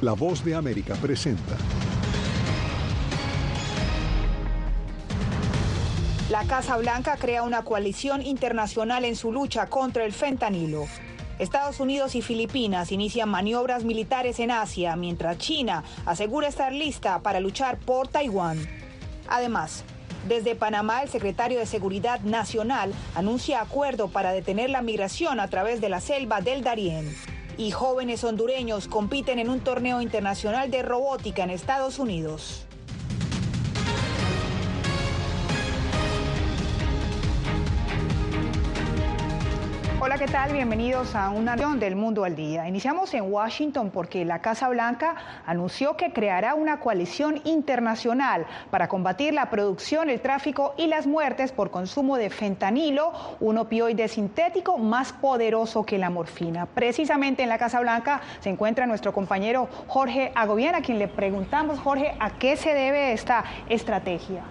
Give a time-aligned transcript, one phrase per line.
[0.00, 1.56] La voz de América presenta.
[6.30, 10.86] La Casa Blanca crea una coalición internacional en su lucha contra el fentanilo.
[11.38, 17.40] Estados Unidos y Filipinas inician maniobras militares en Asia, mientras China asegura estar lista para
[17.40, 18.58] luchar por Taiwán.
[19.28, 19.84] Además,
[20.28, 25.80] desde Panamá, el secretario de Seguridad Nacional anuncia acuerdo para detener la migración a través
[25.80, 27.16] de la selva del Darién.
[27.56, 32.67] Y jóvenes hondureños compiten en un torneo internacional de robótica en Estados Unidos.
[40.00, 40.52] Hola, ¿qué tal?
[40.52, 42.68] Bienvenidos a una reunión del Mundo al Día.
[42.68, 49.34] Iniciamos en Washington porque la Casa Blanca anunció que creará una coalición internacional para combatir
[49.34, 55.12] la producción, el tráfico y las muertes por consumo de fentanilo, un opioide sintético más
[55.12, 56.66] poderoso que la morfina.
[56.66, 61.80] Precisamente en la Casa Blanca se encuentra nuestro compañero Jorge Agobián, a quien le preguntamos,
[61.80, 64.44] Jorge, ¿a qué se debe esta estrategia?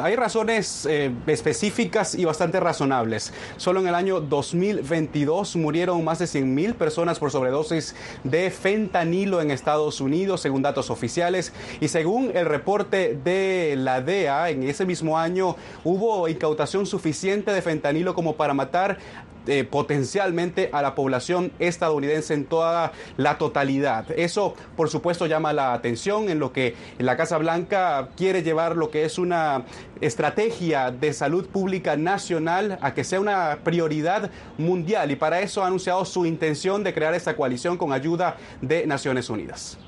[0.00, 3.32] Hay razones eh, específicas y bastante razonables.
[3.56, 9.50] Solo en el año 2022 murieron más de 100.000 personas por sobredosis de fentanilo en
[9.50, 11.52] Estados Unidos, según datos oficiales.
[11.80, 17.62] Y según el reporte de la DEA, en ese mismo año hubo incautación suficiente de
[17.62, 18.98] fentanilo como para matar
[19.46, 24.06] eh, potencialmente a la población estadounidense en toda la totalidad.
[24.16, 28.90] Eso, por supuesto, llama la atención en lo que la Casa Blanca quiere llevar lo
[28.90, 29.64] que es una
[30.00, 35.66] estrategia de salud pública nacional a que sea una prioridad mundial y para eso ha
[35.66, 39.78] anunciado su intención de crear esta coalición con ayuda de Naciones Unidas.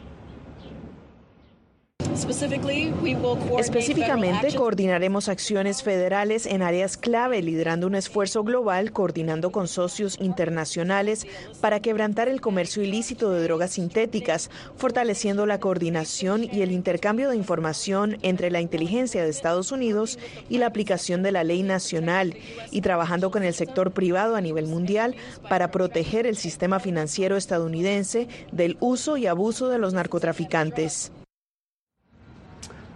[3.58, 11.26] Específicamente, coordinaremos acciones federales en áreas clave, liderando un esfuerzo global, coordinando con socios internacionales
[11.60, 17.36] para quebrantar el comercio ilícito de drogas sintéticas, fortaleciendo la coordinación y el intercambio de
[17.36, 20.18] información entre la inteligencia de Estados Unidos
[20.48, 22.36] y la aplicación de la ley nacional,
[22.70, 25.16] y trabajando con el sector privado a nivel mundial
[25.48, 31.10] para proteger el sistema financiero estadounidense del uso y abuso de los narcotraficantes.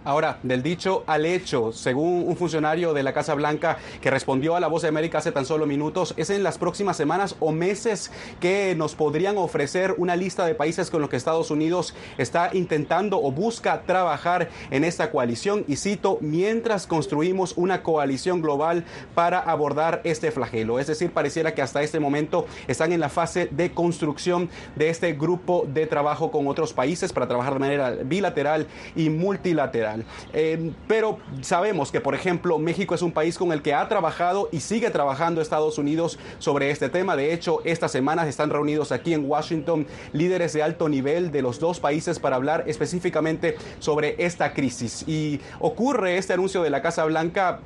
[0.05, 4.61] Ahora, del dicho al hecho, según un funcionario de la Casa Blanca que respondió a
[4.61, 8.09] la Voz de América hace tan solo minutos, es en las próximas semanas o meses
[8.39, 13.21] que nos podrían ofrecer una lista de países con los que Estados Unidos está intentando
[13.21, 15.65] o busca trabajar en esta coalición.
[15.67, 20.79] Y cito, mientras construimos una coalición global para abordar este flagelo.
[20.79, 25.11] Es decir, pareciera que hasta este momento están en la fase de construcción de este
[25.11, 28.65] grupo de trabajo con otros países para trabajar de manera bilateral
[28.95, 29.88] y multilateral.
[30.33, 34.49] Eh, pero sabemos que, por ejemplo, México es un país con el que ha trabajado
[34.51, 37.15] y sigue trabajando Estados Unidos sobre este tema.
[37.15, 41.59] De hecho, estas semanas están reunidos aquí en Washington líderes de alto nivel de los
[41.59, 45.03] dos países para hablar específicamente sobre esta crisis.
[45.07, 47.59] Y ocurre este anuncio de la Casa Blanca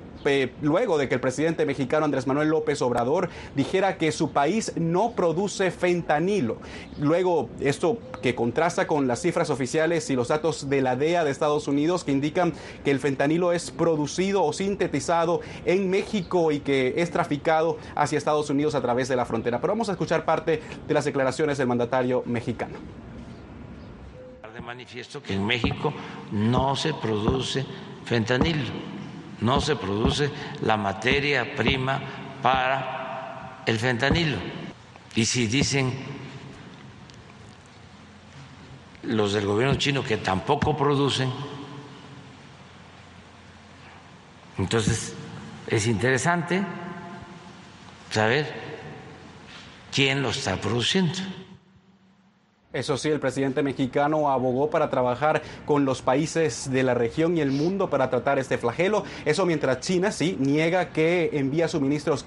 [0.62, 5.12] luego de que el presidente mexicano Andrés Manuel López Obrador dijera que su país no
[5.12, 6.58] produce fentanilo.
[7.00, 11.32] Luego, esto que contrasta con las cifras oficiales y los datos de la DEA de
[11.32, 12.54] Estados Unidos que indican
[12.84, 18.50] que el fentanilo es producido o sintetizado en México y que es traficado hacia Estados
[18.50, 19.60] Unidos a través de la frontera.
[19.60, 22.78] Pero vamos a escuchar parte de las declaraciones del mandatario mexicano.
[24.66, 25.94] Manifiesto que en México
[26.32, 27.66] no se produce
[28.06, 29.03] fentanilo
[29.44, 30.32] no se produce
[30.62, 32.02] la materia prima
[32.42, 34.38] para el fentanilo.
[35.16, 35.94] Y si dicen
[39.04, 41.30] los del gobierno chino que tampoco producen,
[44.58, 45.14] entonces
[45.68, 46.64] es interesante
[48.12, 48.50] saber
[49.92, 51.20] quién lo está produciendo.
[52.74, 57.42] Eso sí, el presidente mexicano abogó para trabajar con los países de la región y
[57.42, 59.04] el mundo para tratar este flagelo.
[59.26, 62.26] Eso mientras China sí niega que envía suministros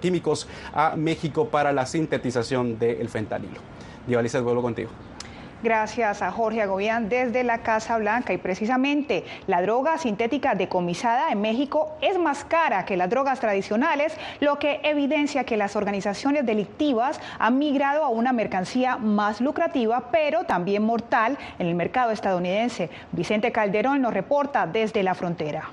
[0.00, 3.60] químicos a México para la sintetización del fentanilo.
[4.06, 4.90] Diva vuelvo contigo.
[5.62, 8.32] Gracias a Jorge Agobián desde la Casa Blanca.
[8.32, 14.16] Y precisamente la droga sintética decomisada en México es más cara que las drogas tradicionales,
[14.40, 20.44] lo que evidencia que las organizaciones delictivas han migrado a una mercancía más lucrativa, pero
[20.44, 22.88] también mortal en el mercado estadounidense.
[23.10, 25.70] Vicente Calderón nos reporta desde la frontera.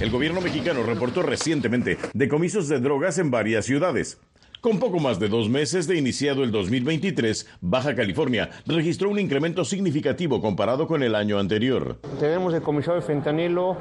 [0.00, 4.18] El gobierno mexicano reportó recientemente decomisos de drogas en varias ciudades.
[4.64, 9.62] Con poco más de dos meses de iniciado el 2023, Baja California registró un incremento
[9.62, 11.98] significativo comparado con el año anterior.
[12.18, 13.76] Tenemos decomisado el fentanilo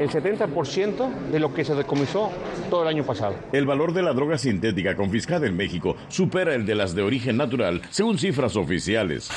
[0.00, 2.28] el 70% de lo que se decomisó
[2.70, 3.36] todo el año pasado.
[3.52, 7.36] El valor de la droga sintética confiscada en México supera el de las de origen
[7.36, 9.30] natural, según cifras oficiales.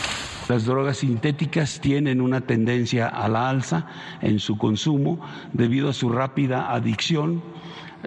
[0.49, 3.85] Las drogas sintéticas tienen una tendencia a la alza
[4.23, 5.19] en su consumo
[5.53, 7.43] debido a su rápida adicción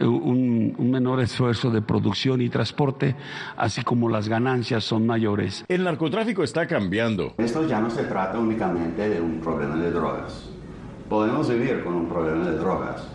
[0.01, 3.17] un, un, menor esfuerzo de producción y transporte,
[3.57, 5.65] así como las ganancias son mayores.
[5.69, 7.35] El narcotráfico está cambiando.
[7.39, 10.51] Esto ya no se trata únicamente de un problema de drogas.
[11.09, 13.09] Podemos vivir con un problema de drogas.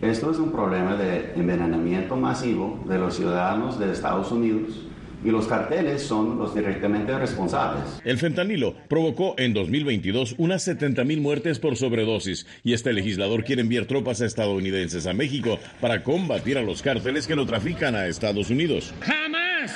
[0.00, 4.87] Esto es un problema de envenenamiento masivo de los ciudadanos de Estados Unidos
[5.24, 8.00] y los carteles son los directamente responsables.
[8.04, 13.62] El fentanilo provocó en 2022 unas 70 mil muertes por sobredosis y este legislador quiere
[13.62, 18.50] enviar tropas estadounidenses a México para combatir a los cárteles que lo trafican a Estados
[18.50, 18.94] Unidos.
[19.00, 19.72] Jamás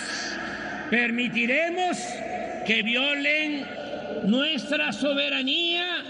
[0.91, 1.97] permitiremos
[2.67, 3.65] que violen
[4.25, 6.02] nuestra soberanía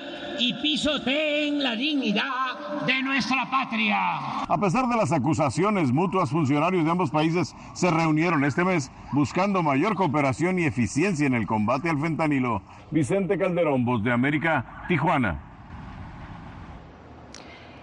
[0.42, 4.42] y pisoteen la dignidad de nuestra patria.
[4.48, 9.62] A pesar de las acusaciones mutuas, funcionarios de ambos países se reunieron este mes buscando
[9.62, 12.60] mayor cooperación y eficiencia en el combate al fentanilo.
[12.90, 15.51] Vicente Calderón, Voz de América, Tijuana.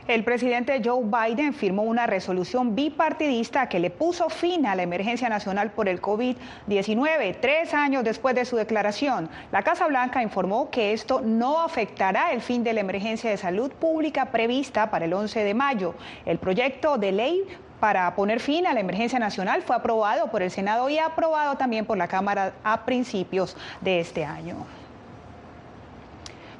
[0.09, 5.29] El presidente Joe Biden firmó una resolución bipartidista que le puso fin a la emergencia
[5.29, 9.29] nacional por el COVID-19 tres años después de su declaración.
[9.51, 13.69] La Casa Blanca informó que esto no afectará el fin de la emergencia de salud
[13.69, 15.93] pública prevista para el 11 de mayo.
[16.25, 17.43] El proyecto de ley
[17.79, 21.85] para poner fin a la emergencia nacional fue aprobado por el Senado y aprobado también
[21.85, 24.65] por la Cámara a principios de este año.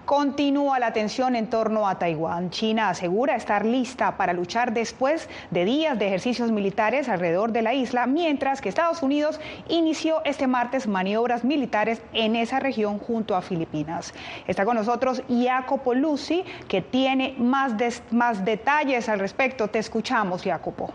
[0.09, 2.50] Continúa la tensión en torno a Taiwán.
[2.50, 7.75] China asegura estar lista para luchar después de días de ejercicios militares alrededor de la
[7.75, 13.44] isla, mientras que Estados Unidos inició este martes maniobras militares en esa región junto a
[13.44, 14.15] Filipinas.
[14.47, 17.73] Está con nosotros Jacopo Lucy, que tiene más,
[18.09, 19.67] más detalles al respecto.
[19.67, 20.91] Te escuchamos, Jacopo.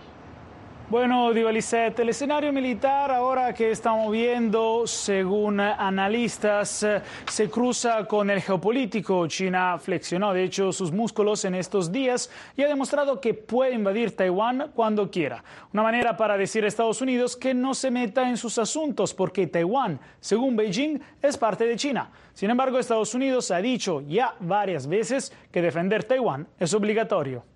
[0.90, 6.86] Bueno, Divalicet, el escenario militar ahora que estamos viendo, según analistas,
[7.26, 9.26] se cruza con el geopolítico.
[9.26, 14.14] China flexionó, de hecho, sus músculos en estos días y ha demostrado que puede invadir
[14.14, 15.42] Taiwán cuando quiera.
[15.72, 19.46] Una manera para decir a Estados Unidos que no se meta en sus asuntos, porque
[19.46, 22.10] Taiwán, según Beijing, es parte de China.
[22.34, 27.53] Sin embargo, Estados Unidos ha dicho ya varias veces que defender Taiwán es obligatorio.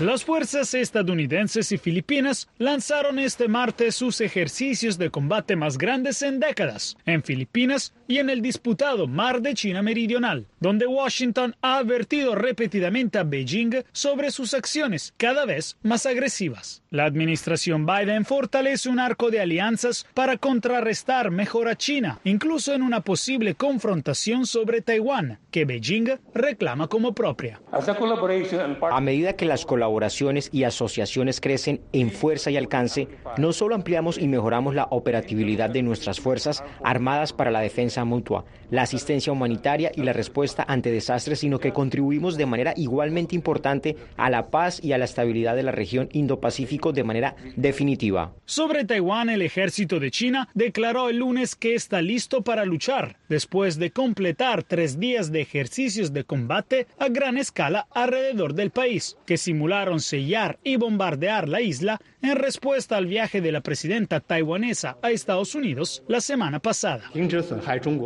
[0.00, 6.38] Las fuerzas estadounidenses y filipinas lanzaron este martes sus ejercicios de combate más grandes en
[6.38, 12.34] décadas, en Filipinas y en el disputado Mar de China Meridional, donde Washington ha advertido
[12.34, 16.82] repetidamente a Beijing sobre sus acciones cada vez más agresivas.
[16.90, 22.82] La administración Biden fortalece un arco de alianzas para contrarrestar mejor a China, incluso en
[22.82, 27.60] una posible confrontación sobre Taiwán, que Beijing reclama como propia.
[27.70, 34.16] A medida que las colaboraciones y asociaciones crecen en fuerza y alcance, no solo ampliamos
[34.16, 39.90] y mejoramos la operatividad de nuestras fuerzas armadas para la defensa mutua, la asistencia humanitaria
[39.94, 44.82] y la respuesta ante desastres, sino que contribuimos de manera igualmente importante a la paz
[44.82, 48.32] y a la estabilidad de la región Indo-Pacífico de manera definitiva.
[48.44, 53.78] Sobre Taiwán, el ejército de China declaró el lunes que está listo para luchar, después
[53.78, 59.36] de completar tres días de ejercicios de combate a gran escala alrededor del país, que
[59.36, 65.10] simularon sellar y bombardear la isla en respuesta al viaje de la presidenta taiwanesa a
[65.10, 67.04] Estados Unidos la semana pasada.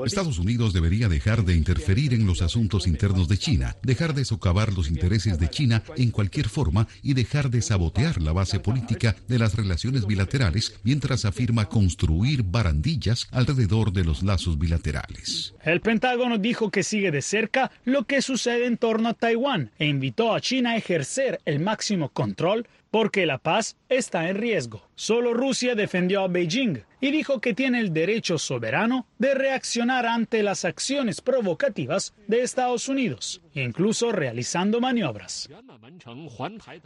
[0.05, 4.73] Estados Unidos debería dejar de interferir en los asuntos internos de China, dejar de socavar
[4.73, 9.39] los intereses de China en cualquier forma y dejar de sabotear la base política de
[9.39, 15.55] las relaciones bilaterales mientras afirma construir barandillas alrededor de los lazos bilaterales.
[15.63, 19.87] El Pentágono dijo que sigue de cerca lo que sucede en torno a Taiwán e
[19.87, 24.83] invitó a China a ejercer el máximo control porque la paz está en riesgo.
[24.95, 30.43] Solo Rusia defendió a Beijing y dijo que tiene el derecho soberano de reaccionar ante
[30.45, 35.49] las acciones provocativas de Estados Unidos, incluso realizando maniobras.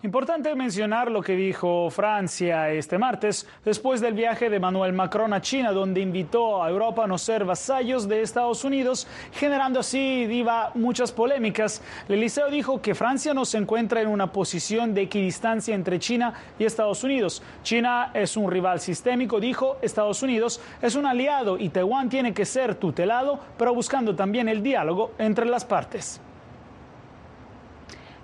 [0.03, 5.43] Importante mencionar lo que dijo Francia este martes después del viaje de Manuel Macron a
[5.43, 10.71] China, donde invitó a Europa a no ser vasallos de Estados Unidos, generando así diva
[10.75, 11.83] muchas polémicas.
[12.09, 16.35] El Eliseo dijo que Francia no se encuentra en una posición de equidistancia entre China
[16.59, 17.43] y Estados Unidos.
[17.63, 22.45] China es un rival sistémico, dijo Estados Unidos, es un aliado y Taiwán tiene que
[22.45, 26.21] ser tutelado, pero buscando también el diálogo entre las partes.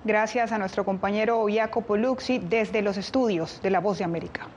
[0.04, 4.48] Gracias a nuestro compañero Jacopo Luxi desde los estudios de La Voz de América.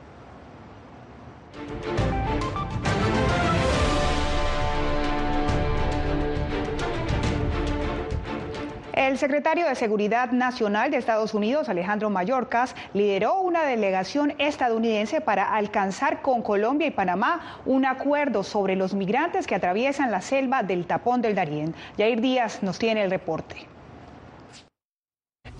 [8.95, 15.53] El secretario de Seguridad Nacional de Estados Unidos, Alejandro Mayorkas, lideró una delegación estadounidense para
[15.53, 20.85] alcanzar con Colombia y Panamá un acuerdo sobre los migrantes que atraviesan la selva del
[20.85, 21.75] tapón del Darién.
[21.97, 23.75] Jair Díaz nos tiene el reporte.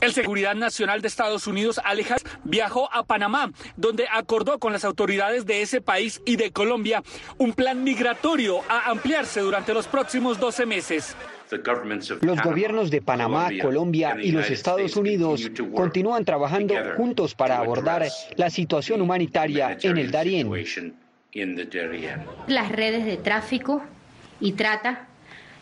[0.06, 5.48] El Seguridad Nacional de Estados Unidos, Alejandro, viajó a Panamá, donde acordó con las autoridades
[5.48, 7.02] de ese país y de Colombia
[7.40, 11.16] un plan migratorio a ampliarse durante los próximos 12 meses.
[12.22, 18.52] Los gobiernos de Panamá, Colombia y los Estados Unidos continúan trabajando juntos para abordar la
[18.52, 20.52] situación humanitaria en el Darién.
[22.46, 23.82] Las redes de tráfico
[24.40, 25.08] y trata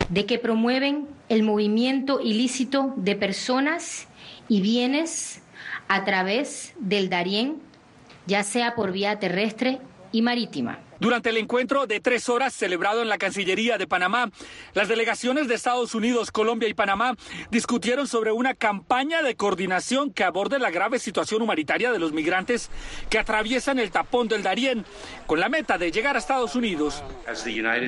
[0.10, 4.10] de que promueven el movimiento ilícito de personas
[4.48, 5.42] y bienes
[5.88, 7.62] a través del Darién,
[8.26, 9.80] ya sea por vía terrestre
[10.12, 10.80] y marítima.
[11.00, 14.30] Durante el encuentro de tres horas celebrado en la Cancillería de Panamá,
[14.74, 17.16] las delegaciones de Estados Unidos, Colombia y Panamá
[17.50, 22.70] discutieron sobre una campaña de coordinación que aborde la grave situación humanitaria de los migrantes
[23.10, 24.86] que atraviesan el tapón del Darién,
[25.26, 27.04] con la meta de llegar a Estados Unidos.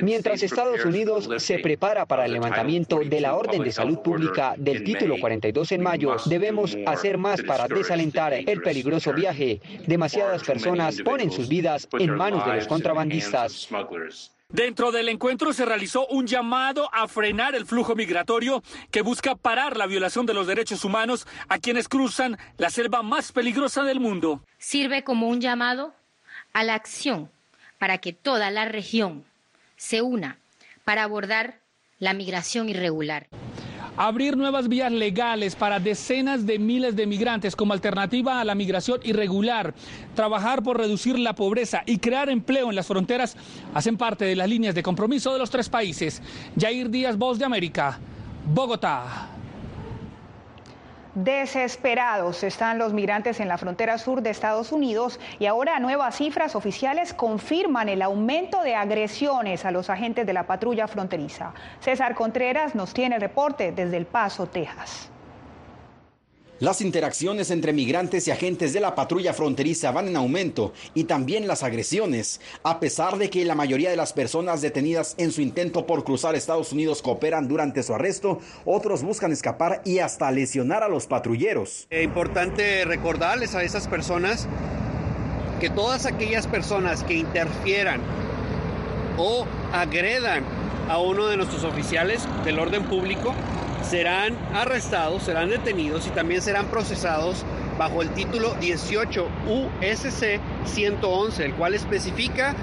[0.02, 4.82] Mientras Estados Unidos se prepara para el levantamiento de la orden de salud pública del
[4.82, 9.60] título 42 en mayo, debemos hacer más para desalentar el peligroso viaje.
[9.86, 12.95] Demasiadas personas ponen sus vidas en manos de los contrabandistas
[14.48, 18.62] Dentro del encuentro se realizó un llamado a frenar el flujo migratorio
[18.92, 23.32] que busca parar la violación de los derechos humanos a quienes cruzan la selva más
[23.32, 24.42] peligrosa del mundo.
[24.58, 25.94] Sirve como un llamado
[26.52, 27.28] a la acción
[27.78, 29.24] para que toda la región
[29.76, 30.38] se una
[30.84, 31.58] para abordar
[31.98, 33.26] la migración irregular
[33.96, 39.00] abrir nuevas vías legales para decenas de miles de migrantes como alternativa a la migración
[39.04, 39.74] irregular,
[40.14, 43.36] trabajar por reducir la pobreza y crear empleo en las fronteras
[43.74, 46.22] hacen parte de las líneas de compromiso de los tres países.
[46.58, 47.98] Jair Díaz, Voz de América,
[48.52, 49.35] Bogotá.
[51.16, 56.54] Desesperados están los migrantes en la frontera sur de Estados Unidos y ahora nuevas cifras
[56.54, 61.54] oficiales confirman el aumento de agresiones a los agentes de la patrulla fronteriza.
[61.80, 65.10] César Contreras nos tiene reporte desde El Paso, Texas.
[66.58, 71.46] Las interacciones entre migrantes y agentes de la patrulla fronteriza van en aumento y también
[71.46, 75.84] las agresiones, a pesar de que la mayoría de las personas detenidas en su intento
[75.84, 80.88] por cruzar Estados Unidos cooperan durante su arresto, otros buscan escapar y hasta lesionar a
[80.88, 81.88] los patrulleros.
[81.90, 84.48] Es importante recordarles a esas personas
[85.60, 88.00] que todas aquellas personas que interfieran
[89.18, 89.44] o
[89.74, 90.42] agredan
[90.88, 93.34] a uno de nuestros oficiales del orden público
[93.88, 97.44] serán arrestados, serán detenidos y también serán procesados
[97.78, 102.54] bajo el título 18 USC 111, el cual especifica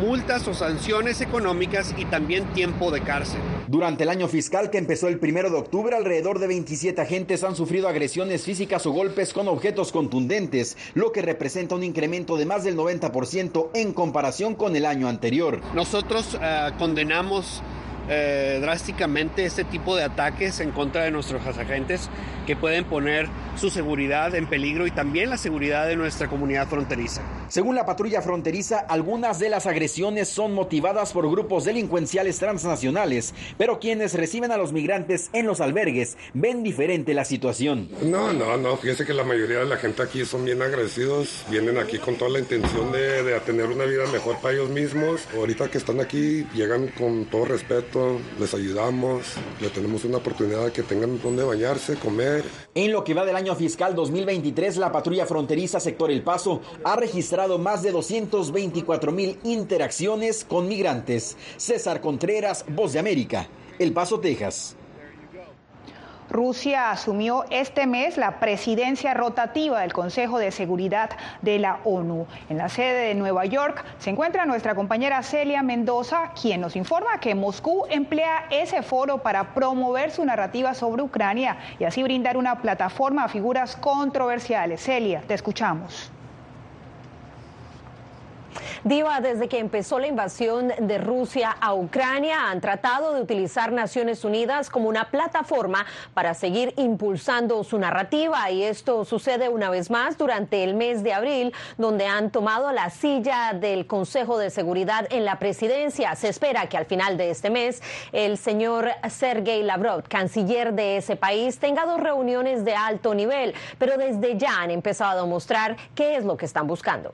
[0.00, 3.40] multas o sanciones económicas y también tiempo de cárcel.
[3.68, 7.56] Durante el año fiscal que empezó el primero de octubre, alrededor de 27 agentes han
[7.56, 12.62] sufrido agresiones físicas o golpes con objetos contundentes, lo que representa un incremento de más
[12.62, 15.60] del 90% en comparación con el año anterior.
[15.74, 17.62] Nosotros uh, condenamos
[18.08, 22.08] eh, drásticamente este tipo de ataques en contra de nuestros agentes
[22.46, 27.22] que pueden poner su seguridad en peligro y también la seguridad de nuestra comunidad fronteriza.
[27.48, 33.78] Según la patrulla fronteriza, algunas de las agresiones son motivadas por grupos delincuenciales transnacionales, pero
[33.78, 37.88] quienes reciben a los migrantes en los albergues ven diferente la situación.
[38.02, 41.78] No, no, no, fíjese que la mayoría de la gente aquí son bien agresivos, vienen
[41.78, 45.22] aquí con toda la intención de, de tener una vida mejor para ellos mismos.
[45.36, 50.72] Ahorita que están aquí, llegan con todo respeto, les ayudamos, le tenemos una oportunidad de
[50.72, 52.44] que tengan donde bañarse, comer.
[52.74, 56.96] En lo que va del año fiscal 2023, la patrulla fronteriza sector El Paso ha
[57.36, 61.36] registrado más de 224 mil interacciones con migrantes.
[61.58, 63.46] César Contreras, Voz de América,
[63.78, 64.74] El Paso, Texas.
[66.30, 71.10] Rusia asumió este mes la presidencia rotativa del Consejo de Seguridad
[71.42, 72.26] de la ONU.
[72.48, 77.20] En la sede de Nueva York se encuentra nuestra compañera Celia Mendoza, quien nos informa
[77.20, 82.62] que Moscú emplea ese foro para promover su narrativa sobre Ucrania y así brindar una
[82.62, 84.82] plataforma a figuras controversiales.
[84.82, 86.10] Celia, te escuchamos.
[88.84, 94.24] Diva, desde que empezó la invasión de Rusia a Ucrania, han tratado de utilizar Naciones
[94.24, 100.18] Unidas como una plataforma para seguir impulsando su narrativa y esto sucede una vez más
[100.18, 105.24] durante el mes de abril, donde han tomado la silla del Consejo de Seguridad en
[105.24, 106.14] la presidencia.
[106.14, 107.82] Se espera que al final de este mes
[108.12, 113.96] el señor Sergei Lavrov, canciller de ese país, tenga dos reuniones de alto nivel, pero
[113.96, 117.12] desde ya han empezado a mostrar qué es lo que están buscando.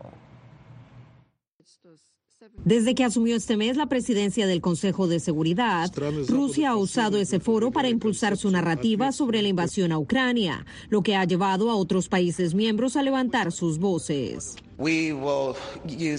[2.64, 5.92] Desde que asumió este mes la presidencia del Consejo de Seguridad,
[6.28, 11.02] Rusia ha usado ese foro para impulsar su narrativa sobre la invasión a Ucrania, lo
[11.02, 14.56] que ha llevado a otros países miembros a levantar sus voces.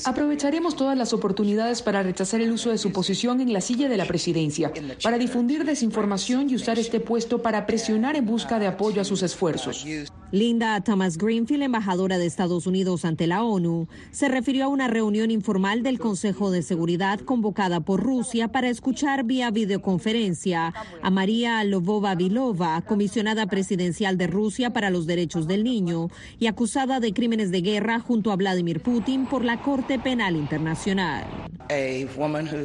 [0.05, 3.97] Aprovecharemos todas las oportunidades para rechazar el uso de su posición en la silla de
[3.97, 4.71] la presidencia,
[5.03, 9.23] para difundir desinformación y usar este puesto para presionar en busca de apoyo a sus
[9.23, 9.85] esfuerzos.
[10.31, 15.29] Linda Thomas Greenfield, embajadora de Estados Unidos ante la ONU, se refirió a una reunión
[15.29, 22.15] informal del Consejo de Seguridad convocada por Rusia para escuchar vía videoconferencia a María Lovova
[22.15, 27.61] Vilova, comisionada presidencial de Rusia para los Derechos del Niño y acusada de crímenes de
[27.61, 31.23] guerra junto a Vladimir Putin por la Corte Penal Internacional.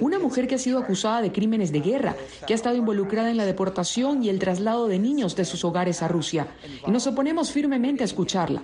[0.00, 2.16] Una mujer que ha sido acusada de crímenes de guerra,
[2.48, 6.02] que ha estado involucrada en la deportación y el traslado de niños de sus hogares
[6.02, 6.48] a Rusia.
[6.84, 8.60] Y nos oponemos firmemente a escucharla.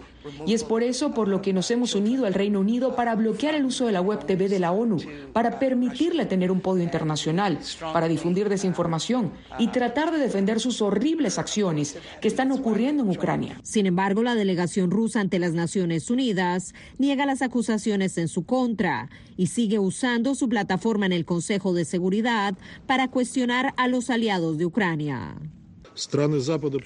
[0.46, 3.54] Y es por eso por lo que nos hemos unido al Reino Unido para bloquear
[3.54, 4.98] el uso de la web TV de la ONU,
[5.32, 7.58] para permitirle tener un podio internacional,
[7.92, 13.60] para difundir desinformación y tratar de defender sus horribles acciones que están ocurriendo en Ucrania.
[13.62, 19.08] Sin embargo, la delegación rusa ante las Naciones Unidas niega las acusaciones en su contra
[19.36, 22.54] y sigue usando su plataforma en el Consejo de Seguridad
[22.86, 25.36] para cuestionar a los aliados de Ucrania.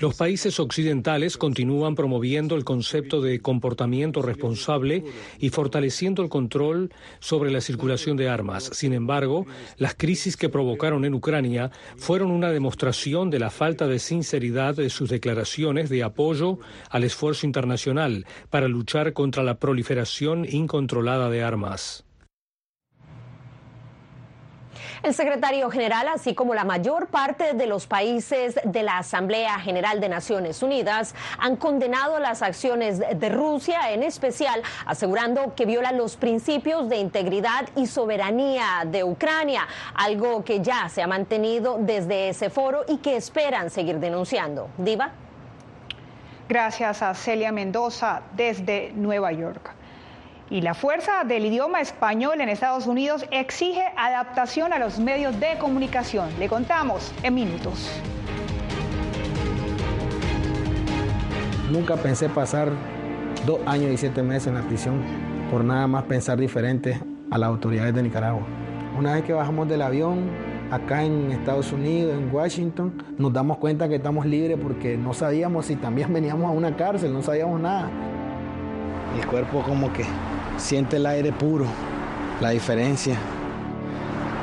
[0.01, 5.03] Los países occidentales continúan promoviendo el concepto de comportamiento responsable
[5.39, 8.71] y fortaleciendo el control sobre la circulación de armas.
[8.75, 9.47] Sin embargo,
[9.79, 14.91] las crisis que provocaron en Ucrania fueron una demostración de la falta de sinceridad de
[14.91, 16.59] sus declaraciones de apoyo
[16.91, 22.05] al esfuerzo internacional para luchar contra la proliferación incontrolada de armas.
[25.03, 30.01] El secretario general, así como la mayor parte de los países de la Asamblea General
[30.01, 36.17] de Naciones Unidas, han condenado las acciones de Rusia, en especial asegurando que viola los
[36.17, 42.51] principios de integridad y soberanía de Ucrania, algo que ya se ha mantenido desde ese
[42.51, 44.69] foro y que esperan seguir denunciando.
[44.79, 45.13] Diva.
[46.49, 49.78] Gracias a Celia Mendoza desde Nueva York.
[50.51, 55.59] Y la fuerza del idioma español en Estados Unidos exige adaptación a los medios de
[55.59, 56.31] comunicación.
[56.39, 57.91] Le contamos en minutos.
[61.71, 62.71] Nunca pensé pasar
[63.45, 65.03] dos años y siete meses en la prisión
[65.51, 66.99] por nada más pensar diferente
[67.31, 68.47] a las autoridades de Nicaragua.
[68.99, 70.31] Una vez que bajamos del avión,
[70.71, 75.67] acá en Estados Unidos, en Washington, nos damos cuenta que estamos libres porque no sabíamos
[75.67, 77.91] si también veníamos a una cárcel, no sabíamos nada.
[79.15, 80.05] El cuerpo como que
[80.59, 81.67] siente el aire puro,
[82.41, 83.17] la diferencia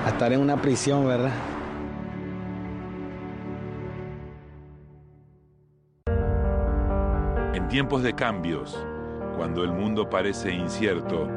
[0.05, 1.31] a estar en una prisión, ¿verdad?
[7.53, 8.85] En tiempos de cambios,
[9.35, 11.27] cuando el mundo parece incierto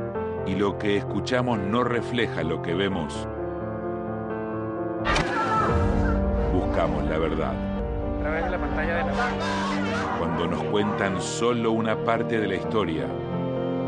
[0.47, 3.27] y lo que escuchamos no refleja lo que vemos,
[6.53, 7.53] buscamos la verdad.
[7.53, 12.55] A través de la pantalla de la Cuando nos cuentan solo una parte de la
[12.55, 13.07] historia,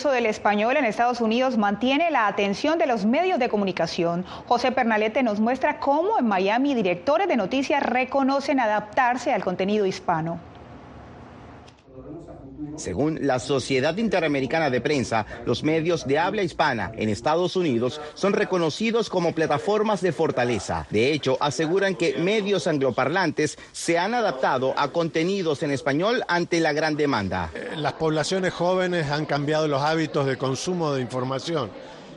[0.00, 4.24] Uso del español en Estados Unidos mantiene la atención de los medios de comunicación.
[4.48, 10.40] José Pernalete nos muestra cómo en Miami directores de noticias reconocen adaptarse al contenido hispano.
[12.76, 18.32] Según la Sociedad Interamericana de Prensa, los medios de habla hispana en Estados Unidos son
[18.32, 20.86] reconocidos como plataformas de fortaleza.
[20.90, 26.72] De hecho, aseguran que medios angloparlantes se han adaptado a contenidos en español ante la
[26.72, 27.50] gran demanda.
[27.76, 31.70] Las poblaciones jóvenes han cambiado los hábitos de consumo de información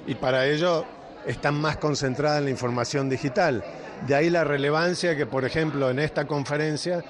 [0.07, 0.85] y para ello
[1.25, 3.63] están más concentradas en la información digital.
[4.07, 7.03] De ahí la relevancia que, por ejemplo, en esta conferencia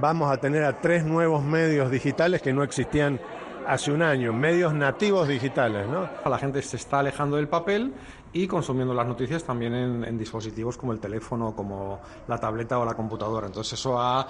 [0.00, 3.20] vamos a tener a tres nuevos medios digitales que no existían
[3.66, 6.08] hace un año, medios nativos digitales, ¿no?
[6.28, 7.92] La gente se está alejando del papel
[8.32, 12.94] y consumiendo las noticias también en, dispositivos como el teléfono, como la tableta o la
[12.94, 13.46] computadora.
[13.46, 14.26] Entonces eso ha,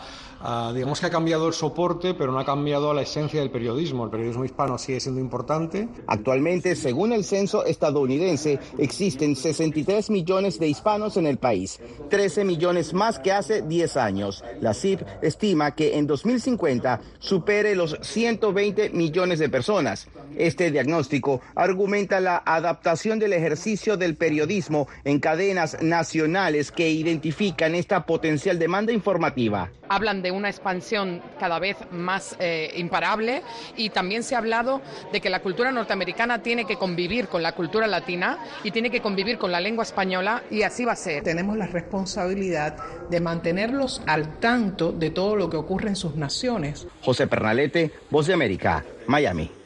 [0.74, 4.04] digamos que ha cambiado el soporte, pero no ha cambiado la esencia del periodismo.
[4.04, 5.88] El periodismo hispano sigue siendo importante.
[6.06, 11.80] Actualmente, según el censo estadounidense, existen 63 millones de hispanos en el país,
[12.10, 14.44] 13 millones más que hace 10 años.
[14.60, 20.08] La CIP estima que en 2050 supere los 120 millones de personas.
[20.36, 28.04] Este diagnóstico argumenta la adaptación del ejercicio del periodismo en cadenas nacionales que identifican esta
[28.06, 29.70] potencial demanda informativa.
[29.88, 33.42] Hablan de una expansión cada vez más eh, imparable
[33.76, 37.52] y también se ha hablado de que la cultura norteamericana tiene que convivir con la
[37.52, 41.22] cultura latina y tiene que convivir con la lengua española y así va a ser.
[41.22, 42.76] Tenemos la responsabilidad
[43.08, 46.86] de mantenerlos al tanto de todo lo que ocurre en sus naciones.
[47.02, 49.57] José Pernalete, Voz de América, Miami.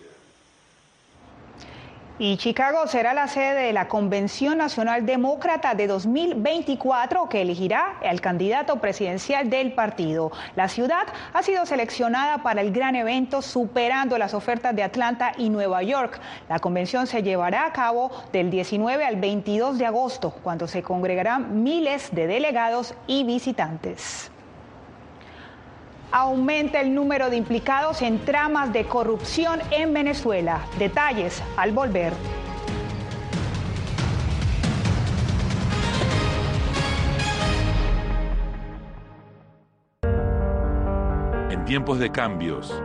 [2.24, 8.20] Y Chicago será la sede de la Convención Nacional Demócrata de 2024 que elegirá al
[8.20, 10.30] candidato presidencial del partido.
[10.54, 15.50] La ciudad ha sido seleccionada para el gran evento superando las ofertas de Atlanta y
[15.50, 16.20] Nueva York.
[16.48, 21.64] La convención se llevará a cabo del 19 al 22 de agosto, cuando se congregarán
[21.64, 24.31] miles de delegados y visitantes
[26.12, 30.60] aumenta el número de implicados en tramas de corrupción en Venezuela.
[30.78, 32.12] Detalles al volver.
[41.50, 42.82] En tiempos de cambios,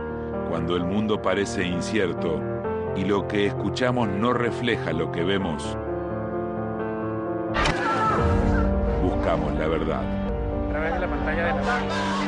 [0.48, 2.40] cuando el mundo parece incierto
[2.96, 5.76] y lo que escuchamos no refleja lo que vemos,
[9.02, 10.02] buscamos la verdad.
[10.02, 12.27] A través de la pantalla de la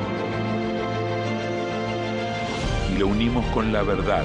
[3.01, 4.23] lo unimos con la verdad.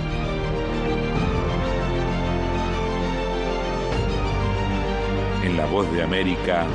[5.43, 6.67] En La Voz de América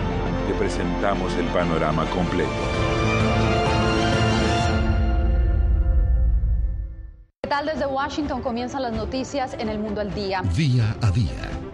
[0.48, 2.50] te presentamos el panorama completo.
[7.44, 10.42] ¿Qué tal desde Washington comienzan las noticias en el mundo al día?
[10.56, 11.51] Día a día,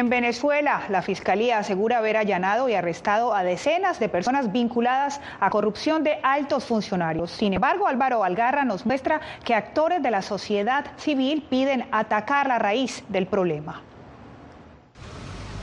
[0.00, 5.50] En Venezuela, la Fiscalía asegura haber allanado y arrestado a decenas de personas vinculadas a
[5.50, 7.30] corrupción de altos funcionarios.
[7.30, 12.58] Sin embargo, Álvaro Algarra nos muestra que actores de la sociedad civil piden atacar la
[12.58, 13.82] raíz del problema.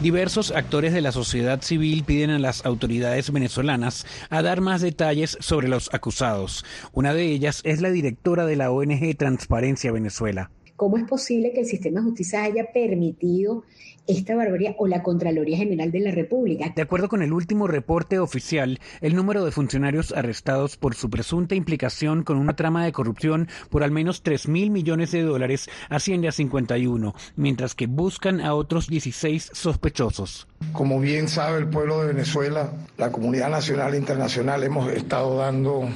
[0.01, 5.35] Diversos actores de la sociedad civil piden a las autoridades venezolanas a dar más detalles
[5.41, 6.63] sobre los acusados.
[6.93, 10.51] Una de ellas es la directora de la ONG Transparencia Venezuela.
[10.77, 13.63] ¿Cómo es posible que el sistema de justicia haya permitido
[14.07, 16.71] esta barbaridad o la Contraloría General de la República.
[16.75, 21.55] De acuerdo con el último reporte oficial, el número de funcionarios arrestados por su presunta
[21.55, 26.29] implicación con una trama de corrupción por al menos 3 mil millones de dólares asciende
[26.29, 30.47] a 51, mientras que buscan a otros 16 sospechosos.
[30.71, 35.89] Como bien sabe el pueblo de Venezuela, la comunidad nacional e internacional hemos estado dando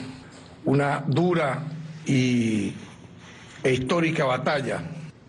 [0.66, 1.64] una dura
[2.06, 2.74] y
[3.64, 4.82] e histórica batalla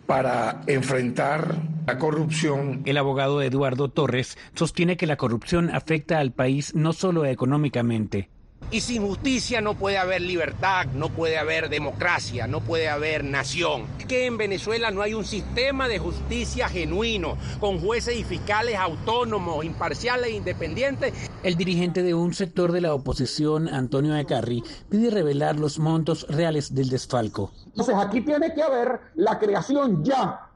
[0.06, 2.82] para enfrentar la corrupción.
[2.84, 8.28] El abogado Eduardo Torres sostiene que la corrupción afecta al país no solo económicamente,
[8.70, 13.86] y sin justicia no puede haber libertad, no puede haber democracia, no puede haber nación.
[14.08, 19.64] Que en Venezuela no hay un sistema de justicia genuino, con jueces y fiscales autónomos,
[19.64, 21.12] imparciales e independientes.
[21.42, 26.74] El dirigente de un sector de la oposición, Antonio Ecarri, pide revelar los montos reales
[26.74, 27.52] del desfalco.
[27.66, 30.48] Entonces aquí tiene que haber la creación ya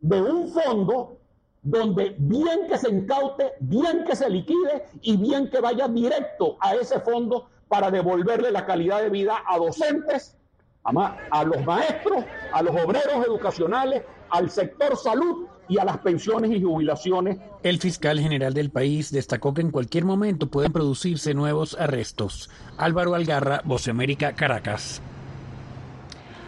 [0.00, 1.18] de un fondo
[1.64, 6.74] donde bien que se incaute, bien que se liquide y bien que vaya directo a
[6.74, 10.36] ese fondo para devolverle la calidad de vida a docentes,
[10.84, 16.62] a, los maestros, a los obreros educacionales, al sector salud y a las pensiones y
[16.62, 17.38] jubilaciones.
[17.62, 22.50] El fiscal general del país destacó que en cualquier momento pueden producirse nuevos arrestos.
[22.76, 25.00] Álvaro Algarra, Voce América, Caracas.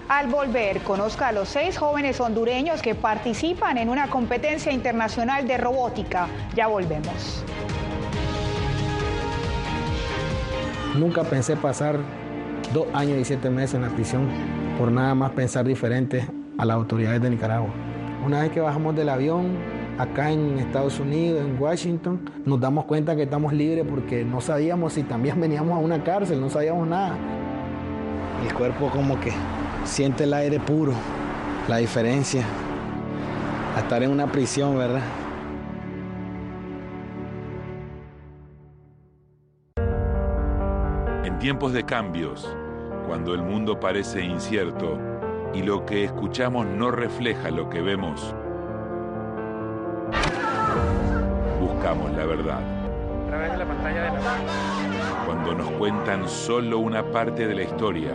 [0.09, 5.57] Al volver, conozca a los seis jóvenes hondureños que participan en una competencia internacional de
[5.57, 6.29] robótica.
[6.55, 7.43] Ya volvemos.
[10.97, 11.99] Nunca pensé pasar
[12.73, 14.29] dos años y siete meses en la prisión
[14.79, 16.25] por nada más pensar diferente
[16.57, 17.71] a las autoridades de Nicaragua.
[18.25, 19.57] Una vez que bajamos del avión,
[19.99, 24.93] acá en Estados Unidos, en Washington, nos damos cuenta que estamos libres porque no sabíamos
[24.93, 27.17] si también veníamos a una cárcel, no sabíamos nada.
[28.47, 29.33] El cuerpo como que
[29.87, 30.93] siente el aire puro,
[31.69, 32.43] la diferencia
[33.77, 35.03] a estar en una prisión, ¿verdad?
[41.25, 42.55] En tiempos de cambios,
[43.07, 44.99] cuando el mundo parece incierto
[45.55, 48.35] y lo que escuchamos no refleja lo que vemos,
[51.61, 52.61] buscamos la verdad.
[52.61, 55.27] A través de la pantalla de la...
[55.27, 58.15] Cuando nos cuentan solo una parte de la historia,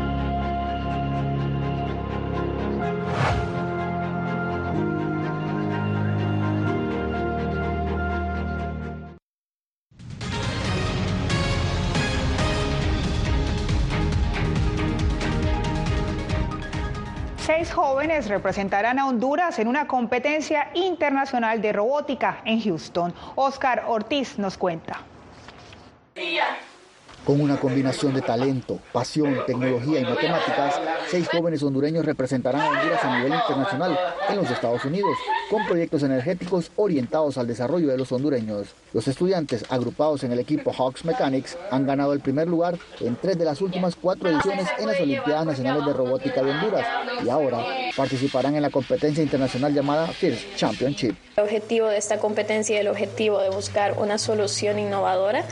[17.73, 23.13] Jóvenes representarán a Honduras en una competencia internacional de robótica en Houston.
[23.35, 24.99] Oscar Ortiz nos cuenta.
[27.25, 33.03] Con una combinación de talento, pasión, tecnología y matemáticas, seis jóvenes hondureños representarán a Honduras
[33.03, 35.15] a nivel internacional en los Estados Unidos,
[35.51, 38.69] con proyectos energéticos orientados al desarrollo de los hondureños.
[38.91, 43.37] Los estudiantes, agrupados en el equipo Hawks Mechanics, han ganado el primer lugar en tres
[43.37, 46.87] de las últimas cuatro ediciones en las Olimpiadas Nacionales de Robótica de Honduras
[47.23, 47.63] y ahora
[47.95, 51.15] participarán en la competencia internacional llamada FIRST Championship.
[51.37, 55.45] El objetivo de esta competencia y el objetivo de buscar una solución innovadora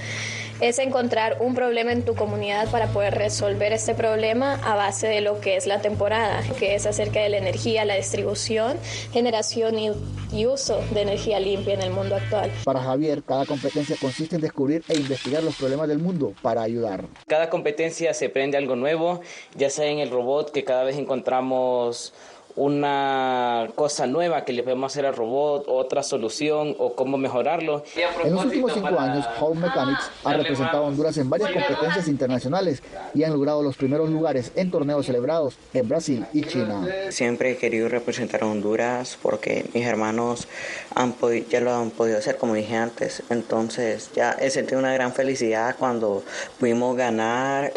[0.61, 5.21] es encontrar un problema en tu comunidad para poder resolver este problema a base de
[5.21, 8.77] lo que es la temporada, que es acerca de la energía, la distribución,
[9.13, 12.51] generación y, uso de energía limpia en el mundo actual.
[12.63, 17.05] Para Javier, cada competencia consiste en descubrir e investigar los problemas del mundo para ayudar.
[17.27, 19.21] Cada competencia se aprende algo nuevo,
[19.55, 22.13] ya sea en el robot que cada vez encontramos
[22.59, 27.83] una cosa nueva que le podemos hacer al robot, otra solución o cómo mejorarlo.
[28.21, 32.83] En los últimos cinco años, Home Mechanics ha representado a Honduras en varias competencias internacionales
[33.13, 36.85] y han logrado los primeros lugares en torneos celebrados en Brasil y China.
[37.11, 40.49] Siempre he querido representar a Honduras porque mis hermanos
[40.95, 41.15] han
[41.49, 43.23] ya lo han podido hacer, como dije antes.
[43.29, 46.23] Entonces ya he sentido una gran felicidad cuando
[46.59, 47.71] pudimos ganar.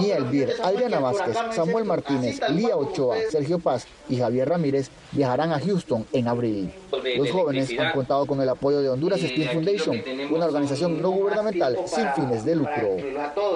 [0.00, 5.60] Mía Elvir, Adriana Vázquez, Samuel Martínez, Lía Ochoa, Sergio Paz y Javier Ramírez viajarán a
[5.60, 6.72] Houston en abril.
[7.16, 11.76] Los jóvenes han contado con el apoyo de Honduras Steam Foundation, una organización no gubernamental
[11.86, 12.96] sin fines de lucro.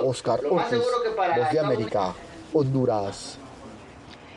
[0.04, 0.78] Oscar Ortiz,
[1.16, 2.14] Voz de América,
[2.52, 3.38] Honduras.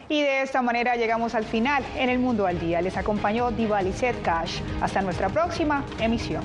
[0.07, 2.81] Y de esta manera llegamos al final en el Mundo al Día.
[2.81, 4.59] Les acompañó Divalicet Cash.
[4.81, 6.43] Hasta nuestra próxima emisión.